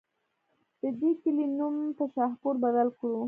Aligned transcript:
د 0.81 0.83
دې 0.99 1.11
کلي 1.21 1.45
نوم 1.57 1.75
پۀ 1.97 2.05
شاهپور 2.13 2.55
بدل 2.63 2.87
کړو 2.97 3.17